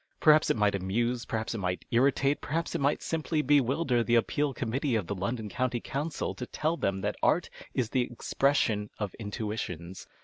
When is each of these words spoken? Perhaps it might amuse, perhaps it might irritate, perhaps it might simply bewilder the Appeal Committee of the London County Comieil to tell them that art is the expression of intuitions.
Perhaps 0.19 0.49
it 0.49 0.57
might 0.57 0.73
amuse, 0.73 1.25
perhaps 1.27 1.53
it 1.53 1.59
might 1.59 1.85
irritate, 1.91 2.41
perhaps 2.41 2.73
it 2.73 2.81
might 2.81 3.03
simply 3.03 3.43
bewilder 3.43 4.03
the 4.03 4.15
Appeal 4.15 4.51
Committee 4.51 4.95
of 4.95 5.05
the 5.05 5.13
London 5.13 5.47
County 5.47 5.79
Comieil 5.79 6.35
to 6.37 6.45
tell 6.47 6.75
them 6.75 7.01
that 7.01 7.17
art 7.21 7.51
is 7.75 7.91
the 7.91 8.01
expression 8.11 8.89
of 8.97 9.13
intuitions. 9.19 10.07